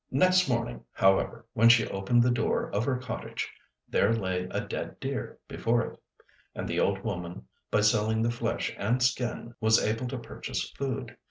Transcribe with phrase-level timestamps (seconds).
[0.09, 3.47] Next morning, however, when she opened the door of her cottage,
[3.87, 5.99] there lay a dead deer before it;
[6.55, 11.17] and the old woman, by selling the flesh and skin, was able to purchase food.